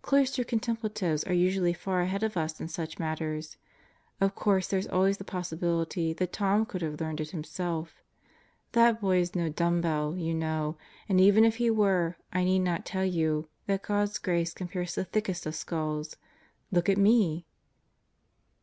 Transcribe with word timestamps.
Cloistered 0.00 0.48
contemplatives 0.48 1.24
are 1.24 1.34
usually 1.34 1.74
far 1.74 2.00
ahead 2.00 2.22
of 2.22 2.38
us 2.38 2.58
in 2.58 2.68
such 2.68 2.98
matters. 2.98 3.58
Of 4.18 4.34
course 4.34 4.66
there's 4.66 4.86
always 4.86 5.18
the 5.18 5.24
possibility 5.24 6.14
that 6.14 6.32
Tom 6.32 6.64
could 6.64 6.80
have 6.80 7.02
learned 7.02 7.20
it 7.20 7.32
himself. 7.32 8.02
That 8.72 8.98
boy 9.02 9.18
is 9.18 9.34
no 9.34 9.50
dumbbell, 9.50 10.16
you 10.16 10.32
know; 10.32 10.78
and 11.06 11.20
even 11.20 11.44
if 11.44 11.56
he 11.56 11.68
were, 11.68 12.16
I 12.32 12.44
need 12.44 12.60
not 12.60 12.86
tell 12.86 13.04
you, 13.04 13.50
that 13.66 13.82
God's 13.82 14.16
grace 14.16 14.54
can 14.54 14.68
pierce 14.68 14.94
the 14.94 15.04
thickest 15.04 15.44
of 15.44 15.54
skulls. 15.54 16.16
Look 16.72 16.88
at 16.88 16.96
me!" 16.96 17.44